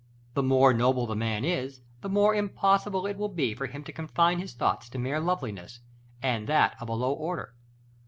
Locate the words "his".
4.39-4.55